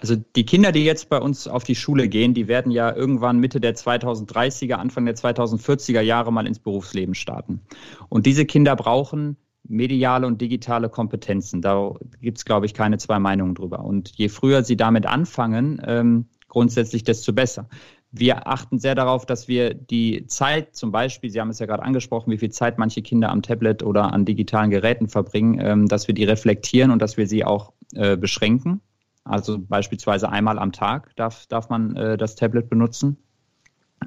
[0.01, 3.37] Also die Kinder, die jetzt bei uns auf die Schule gehen, die werden ja irgendwann
[3.37, 7.61] Mitte der 2030er, Anfang der 2040er Jahre mal ins Berufsleben starten.
[8.09, 11.61] Und diese Kinder brauchen mediale und digitale Kompetenzen.
[11.61, 13.85] Da gibt es, glaube ich, keine zwei Meinungen drüber.
[13.85, 17.69] Und je früher sie damit anfangen, ähm, grundsätzlich, desto besser.
[18.11, 21.83] Wir achten sehr darauf, dass wir die Zeit, zum Beispiel, Sie haben es ja gerade
[21.83, 26.07] angesprochen, wie viel Zeit manche Kinder am Tablet oder an digitalen Geräten verbringen, ähm, dass
[26.07, 28.81] wir die reflektieren und dass wir sie auch äh, beschränken.
[29.23, 33.17] Also beispielsweise einmal am Tag darf, darf man äh, das Tablet benutzen.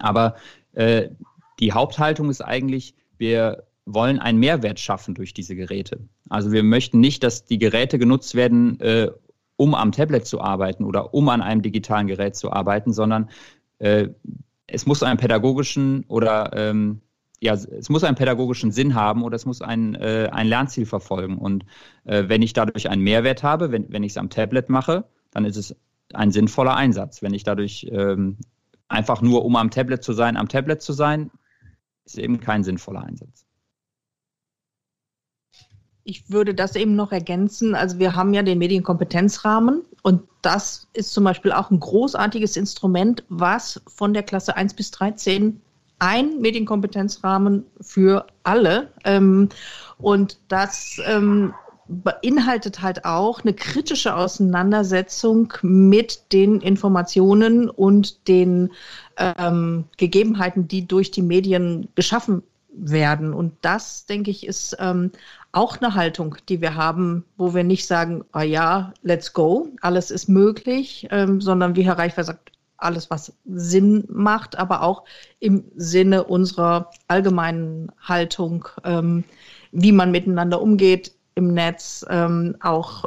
[0.00, 0.34] Aber
[0.72, 1.10] äh,
[1.60, 6.00] die Haupthaltung ist eigentlich, wir wollen einen Mehrwert schaffen durch diese Geräte.
[6.28, 9.10] Also wir möchten nicht, dass die Geräte genutzt werden, äh,
[9.56, 13.30] um am Tablet zu arbeiten oder um an einem digitalen Gerät zu arbeiten, sondern
[13.78, 14.08] äh,
[14.66, 17.02] es muss einen pädagogischen oder ähm,
[17.44, 21.36] ja, es muss einen pädagogischen Sinn haben oder es muss ein, äh, ein Lernziel verfolgen.
[21.36, 21.66] Und
[22.04, 25.44] äh, wenn ich dadurch einen Mehrwert habe, wenn, wenn ich es am Tablet mache, dann
[25.44, 25.76] ist es
[26.14, 27.20] ein sinnvoller Einsatz.
[27.20, 28.38] Wenn ich dadurch ähm,
[28.88, 31.30] einfach nur, um am Tablet zu sein, am Tablet zu sein,
[32.06, 33.44] ist eben kein sinnvoller Einsatz.
[36.02, 37.74] Ich würde das eben noch ergänzen.
[37.74, 43.22] Also wir haben ja den Medienkompetenzrahmen und das ist zum Beispiel auch ein großartiges Instrument,
[43.28, 45.60] was von der Klasse 1 bis 13
[45.98, 48.90] ein Medienkompetenzrahmen für alle.
[49.04, 49.48] Ähm,
[49.98, 51.54] und das ähm,
[51.86, 58.70] beinhaltet halt auch eine kritische Auseinandersetzung mit den Informationen und den
[59.16, 62.42] ähm, Gegebenheiten, die durch die Medien geschaffen
[62.76, 63.34] werden.
[63.34, 65.12] Und das, denke ich, ist ähm,
[65.52, 70.10] auch eine Haltung, die wir haben, wo wir nicht sagen, ah ja, let's go, alles
[70.10, 72.50] ist möglich, ähm, sondern wie Herr Reichwer sagt,
[72.84, 75.04] alles, was Sinn macht, aber auch
[75.40, 79.24] im Sinne unserer allgemeinen Haltung, ähm,
[79.72, 83.06] wie man miteinander umgeht im Netz, ähm, auch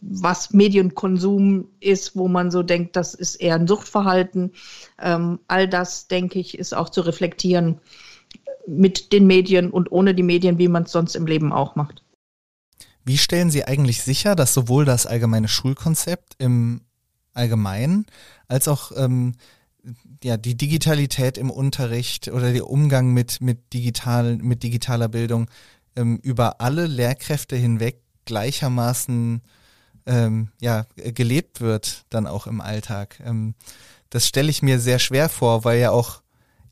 [0.00, 4.52] was Medienkonsum ist, wo man so denkt, das ist eher ein Suchtverhalten.
[5.00, 7.80] Ähm, all das, denke ich, ist auch zu reflektieren
[8.66, 12.02] mit den Medien und ohne die Medien, wie man es sonst im Leben auch macht.
[13.04, 16.80] Wie stellen Sie eigentlich sicher, dass sowohl das allgemeine Schulkonzept im
[17.34, 18.06] Allgemeinen
[18.48, 19.34] als auch ähm,
[20.22, 25.48] ja, die Digitalität im Unterricht oder der Umgang mit, mit, digital, mit digitaler Bildung
[25.96, 29.42] ähm, über alle Lehrkräfte hinweg gleichermaßen
[30.06, 33.20] ähm, ja, gelebt wird, dann auch im Alltag.
[33.24, 33.54] Ähm,
[34.10, 36.22] das stelle ich mir sehr schwer vor, weil ja auch,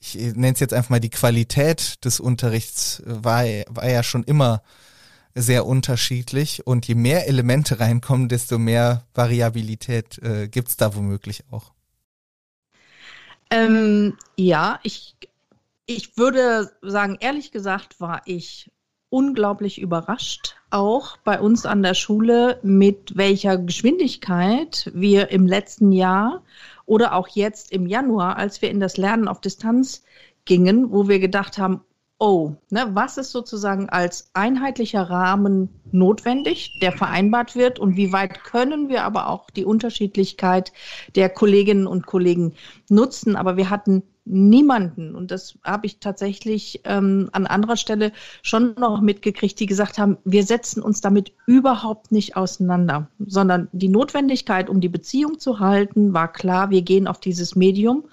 [0.00, 4.62] ich nenne es jetzt einfach mal, die Qualität des Unterrichts war, war ja schon immer
[5.34, 11.44] sehr unterschiedlich und je mehr Elemente reinkommen, desto mehr Variabilität äh, gibt es da womöglich
[11.50, 11.72] auch.
[13.50, 15.16] Ähm, ja, ich,
[15.86, 18.70] ich würde sagen, ehrlich gesagt war ich
[19.10, 26.42] unglaublich überrascht, auch bei uns an der Schule, mit welcher Geschwindigkeit wir im letzten Jahr
[26.86, 30.02] oder auch jetzt im Januar, als wir in das Lernen auf Distanz
[30.46, 31.82] gingen, wo wir gedacht haben,
[32.22, 38.44] oh, ne, was ist sozusagen als einheitlicher Rahmen notwendig, der vereinbart wird und wie weit
[38.44, 40.72] können wir aber auch die Unterschiedlichkeit
[41.16, 42.54] der Kolleginnen und Kollegen
[42.88, 43.34] nutzen.
[43.34, 49.00] Aber wir hatten niemanden, und das habe ich tatsächlich ähm, an anderer Stelle schon noch
[49.00, 54.80] mitgekriegt, die gesagt haben, wir setzen uns damit überhaupt nicht auseinander, sondern die Notwendigkeit, um
[54.80, 58.04] die Beziehung zu halten, war klar, wir gehen auf dieses Medium.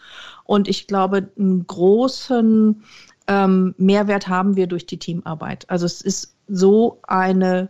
[0.46, 2.82] Und ich glaube, einen großen
[3.30, 5.70] ähm, Mehrwert haben wir durch die Teamarbeit.
[5.70, 7.70] Also es ist so eine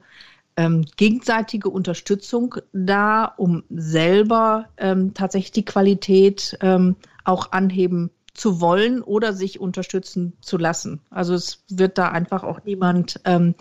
[0.56, 6.95] ähm, gegenseitige Unterstützung da, um selber ähm, tatsächlich die Qualität ähm,
[7.26, 11.02] auch anheben zu wollen oder sich unterstützen zu lassen.
[11.10, 13.54] Also es wird da einfach auch niemand ähm,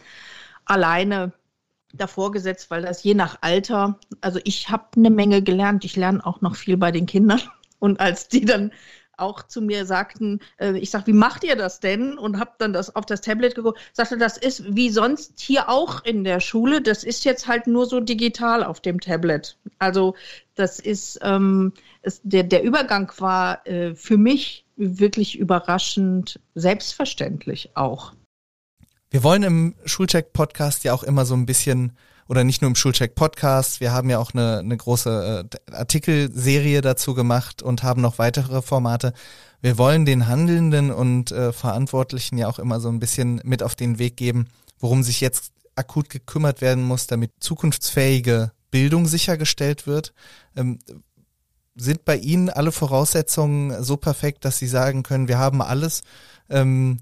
[0.64, 1.32] alleine
[1.92, 6.24] davor gesetzt, weil das je nach Alter, also ich habe eine Menge gelernt, ich lerne
[6.24, 7.40] auch noch viel bei den Kindern.
[7.80, 8.72] Und als die dann
[9.18, 12.18] auch zu mir sagten, äh, ich sag, wie macht ihr das denn?
[12.18, 16.04] Und habe dann das auf das Tablet geguckt, sagte, das ist wie sonst hier auch
[16.04, 19.57] in der Schule, das ist jetzt halt nur so digital auf dem Tablet.
[19.78, 20.14] Also
[20.54, 28.12] das ist, ähm, ist der, der Übergang war äh, für mich wirklich überraschend selbstverständlich auch.
[29.11, 31.92] Wir wollen im Schulcheck-Podcast ja auch immer so ein bisschen
[32.28, 36.82] oder nicht nur im Schulcheck Podcast, wir haben ja auch eine, eine große äh, Artikelserie
[36.82, 39.14] dazu gemacht und haben noch weitere Formate.
[39.62, 43.74] Wir wollen den Handelnden und äh, Verantwortlichen ja auch immer so ein bisschen mit auf
[43.74, 44.46] den Weg geben,
[44.78, 50.12] worum sich jetzt akut gekümmert werden muss, damit zukunftsfähige Bildung sichergestellt wird.
[50.54, 50.78] Ähm,
[51.76, 56.02] sind bei Ihnen alle Voraussetzungen so perfekt, dass Sie sagen können, wir haben alles,
[56.50, 56.98] ähm,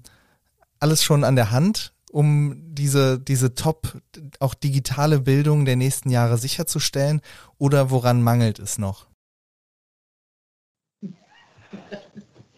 [0.79, 1.93] alles schon an der Hand?
[2.11, 4.01] Um diese, diese top,
[4.39, 7.21] auch digitale Bildung der nächsten Jahre sicherzustellen?
[7.57, 9.07] Oder woran mangelt es noch?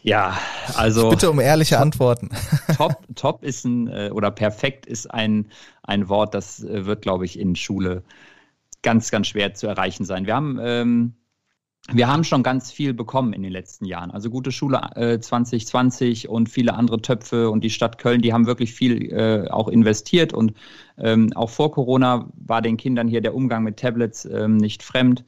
[0.02, 0.38] Ja,
[0.76, 1.04] also.
[1.04, 2.30] Ich bitte um ehrliche top, Antworten.
[2.78, 5.52] Top, top ist ein, äh, oder perfekt ist ein,
[5.84, 8.04] ein Wort, das äh, wird, glaube ich, in Schule
[8.82, 10.26] ganz, ganz schwer zu erreichen sein.
[10.26, 11.14] Wir haben ähm,
[11.92, 14.12] wir haben schon ganz viel bekommen in den letzten Jahren.
[14.12, 18.46] Also gute Schule äh, 2020 und viele andere Töpfe und die Stadt Köln, die haben
[18.46, 20.54] wirklich viel äh, auch investiert und
[20.98, 25.24] ähm, auch vor Corona war den Kindern hier der Umgang mit Tablets ähm, nicht fremd.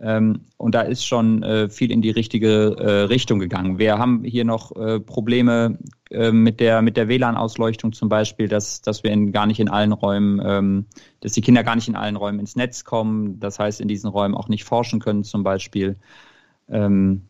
[0.00, 3.78] Ähm, und da ist schon äh, viel in die richtige äh, Richtung gegangen.
[3.78, 5.78] Wir haben hier noch äh, Probleme
[6.10, 9.68] äh, mit der, mit der WLAN-Ausleuchtung zum Beispiel, dass, dass wir in, gar nicht in
[9.68, 10.86] allen Räumen, ähm,
[11.20, 13.40] dass die Kinder gar nicht in allen Räumen ins Netz kommen.
[13.40, 15.96] Das heißt, in diesen Räumen auch nicht forschen können zum Beispiel.
[16.68, 17.22] Ähm,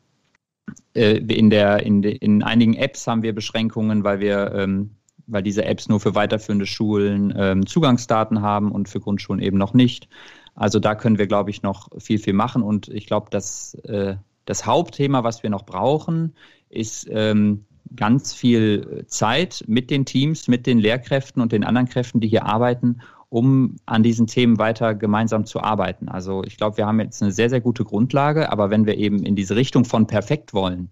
[0.95, 4.91] äh, in, der, in, de, in einigen Apps haben wir Beschränkungen, weil wir ähm,
[5.29, 9.75] weil diese Apps nur für weiterführende Schulen ähm, Zugangsdaten haben und für Grundschulen eben noch
[9.75, 10.09] nicht.
[10.59, 12.63] Also da können wir, glaube ich, noch viel, viel machen.
[12.63, 16.35] Und ich glaube, dass äh, das Hauptthema, was wir noch brauchen,
[16.69, 22.21] ist ähm, ganz viel Zeit mit den Teams, mit den Lehrkräften und den anderen Kräften,
[22.21, 26.09] die hier arbeiten, um an diesen Themen weiter gemeinsam zu arbeiten.
[26.09, 29.23] Also ich glaube, wir haben jetzt eine sehr, sehr gute Grundlage, aber wenn wir eben
[29.23, 30.91] in diese Richtung von perfekt wollen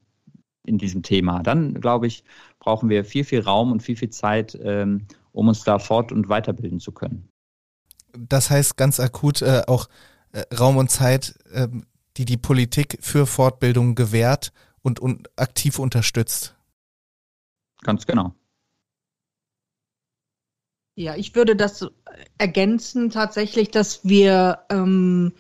[0.65, 2.23] in diesem Thema, dann glaube ich,
[2.61, 6.29] brauchen wir viel, viel Raum und viel, viel Zeit, ähm, um uns da fort- und
[6.29, 7.29] weiterbilden zu können
[8.19, 9.89] das heißt ganz akut äh, auch
[10.33, 11.69] äh, Raum und Zeit, äh,
[12.17, 14.53] die die Politik für Fortbildung gewährt
[14.83, 16.55] und, und aktiv unterstützt.
[17.83, 18.35] Ganz genau.
[20.95, 21.87] Ja, ich würde das
[22.39, 25.35] ergänzen tatsächlich, dass wir ähm,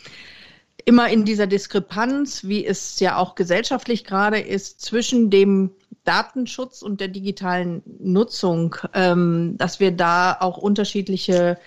[0.85, 5.71] immer in dieser Diskrepanz, wie es ja auch gesellschaftlich gerade ist, zwischen dem
[6.05, 11.59] Datenschutz und der digitalen Nutzung, ähm, dass wir da auch unterschiedliche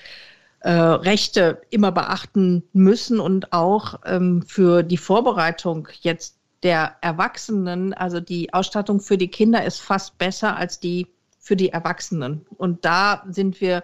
[0.62, 8.20] äh, Rechte immer beachten müssen und auch ähm, für die Vorbereitung jetzt der Erwachsenen, also
[8.20, 11.08] die Ausstattung für die Kinder ist fast besser als die
[11.40, 12.46] für die Erwachsenen.
[12.58, 13.84] Und da sind wir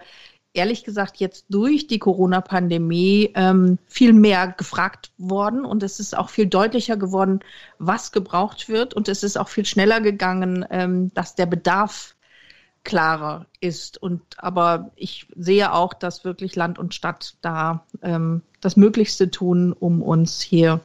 [0.56, 5.64] ehrlich gesagt jetzt durch die Corona-Pandemie ähm, viel mehr gefragt worden.
[5.64, 7.40] Und es ist auch viel deutlicher geworden,
[7.78, 8.94] was gebraucht wird.
[8.94, 12.15] Und es ist auch viel schneller gegangen, ähm, dass der Bedarf
[12.86, 14.00] klarer ist.
[14.00, 19.74] Und aber ich sehe auch, dass wirklich Land und Stadt da ähm, das Möglichste tun,
[19.74, 20.80] um uns hier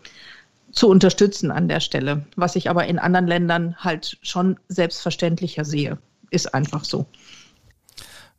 [0.73, 2.25] zu unterstützen an der Stelle.
[2.35, 5.97] Was ich aber in anderen Ländern halt schon selbstverständlicher sehe.
[6.31, 7.05] Ist einfach so.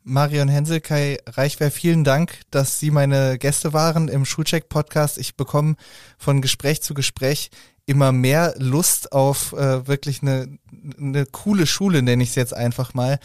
[0.03, 5.17] Marion Henselkai Reichwehr, vielen Dank, dass Sie meine Gäste waren im Schulcheck-Podcast.
[5.17, 5.75] Ich bekomme
[6.17, 7.49] von Gespräch zu Gespräch
[7.85, 10.57] immer mehr Lust auf äh, wirklich eine,
[10.97, 13.19] eine coole Schule, nenne ich es jetzt einfach mal,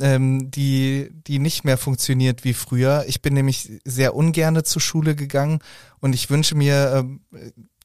[0.00, 3.04] ähm, die, die nicht mehr funktioniert wie früher.
[3.06, 5.60] Ich bin nämlich sehr ungerne zur Schule gegangen
[6.00, 7.20] und ich wünsche mir, ähm,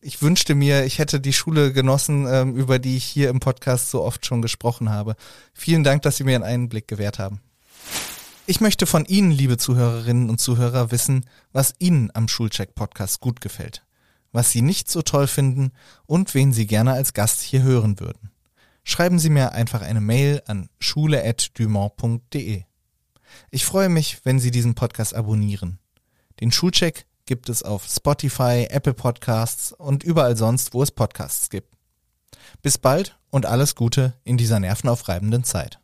[0.02, 3.90] ich wünschte mir, ich hätte die Schule genossen, ähm, über die ich hier im Podcast
[3.90, 5.16] so oft schon gesprochen habe.
[5.54, 7.42] Vielen Dank, dass Sie mir einen Einblick gewährt haben.
[8.46, 13.84] Ich möchte von Ihnen, liebe Zuhörerinnen und Zuhörer, wissen, was Ihnen am Schulcheck-Podcast gut gefällt,
[14.34, 15.72] was Sie nicht so toll finden
[16.06, 18.32] und wen Sie gerne als Gast hier hören würden.
[18.84, 22.64] schreiben Sie mir einfach eine Mail an schule.dumont.de.
[23.50, 25.80] Ich freue mich, wenn Sie diesen Podcast abonnieren.
[26.42, 31.70] Den Schulcheck gibt es auf Spotify, Apple Podcasts und überall sonst, wo es Podcasts gibt.
[32.62, 35.80] Bis bald und alles Gute in dieser nervenaufreibenden Zeit.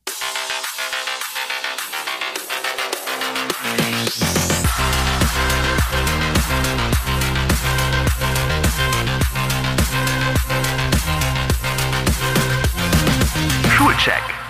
[13.99, 14.48] check.